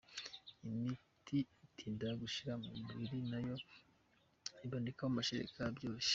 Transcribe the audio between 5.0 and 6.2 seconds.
mu mashereka byoroshye.